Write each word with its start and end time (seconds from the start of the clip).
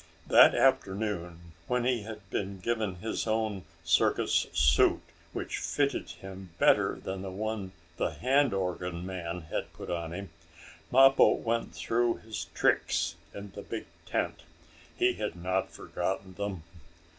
That 0.25 0.55
afternoon, 0.55 1.53
when 1.67 1.85
he 1.85 2.01
had 2.01 2.27
been 2.31 2.57
given 2.59 2.95
his 2.95 3.27
own 3.27 3.65
circus 3.83 4.47
suit, 4.51 5.03
which 5.31 5.59
fitted 5.59 6.09
him 6.09 6.49
better 6.57 6.95
than 6.95 7.21
the 7.21 7.29
one 7.29 7.71
the 7.97 8.09
hand 8.09 8.51
organ 8.51 9.05
man 9.05 9.41
had 9.41 9.71
put 9.73 9.91
on 9.91 10.11
him, 10.11 10.31
Mappo 10.89 11.33
went 11.33 11.75
through 11.75 12.15
his 12.15 12.45
tricks 12.55 13.13
in 13.31 13.51
the 13.51 13.61
big 13.61 13.85
tent. 14.07 14.41
He 14.97 15.13
had 15.13 15.35
not 15.35 15.69
forgotten 15.69 16.33
them. 16.33 16.63